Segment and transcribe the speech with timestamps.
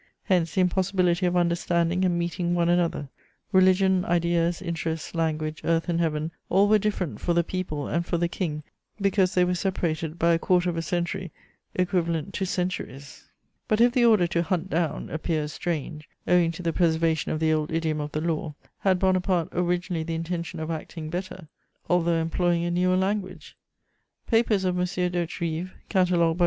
[0.23, 3.09] Hence the impossibility of understanding and meeting one another;
[3.51, 8.17] religion, ideas, interests, language, earth and heaven, all were different for the people and for
[8.17, 8.63] the King,
[8.99, 11.29] because they were separated by a quarter of a century
[11.75, 13.29] equivalent to centuries.
[13.67, 17.53] But if the order "to hunt down" appears strange, owing to the preservation of the
[17.53, 21.47] old idiom of the law, had Bonaparte originally the intention of acting better,
[21.87, 23.55] although employing a newer language?
[24.25, 24.85] Papers of M.
[24.85, 26.39] d'Hauterive, catalogued by M.